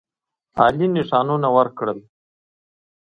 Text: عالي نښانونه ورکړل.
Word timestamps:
عالي 0.61 0.87
نښانونه 0.95 1.47
ورکړل. 1.57 1.99